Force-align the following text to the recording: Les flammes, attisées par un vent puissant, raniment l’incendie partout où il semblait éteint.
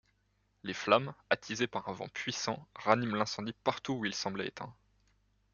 Les 0.63 0.73
flammes, 0.73 1.13
attisées 1.29 1.67
par 1.67 1.87
un 1.87 1.93
vent 1.93 2.07
puissant, 2.07 2.67
raniment 2.73 3.17
l’incendie 3.17 3.53
partout 3.63 3.93
où 3.93 4.05
il 4.05 4.15
semblait 4.15 4.47
éteint. 4.47 4.73